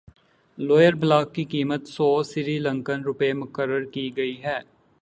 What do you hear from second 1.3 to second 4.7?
کی قیمت سو سری لنکن روپے مقرر کی گئی ہے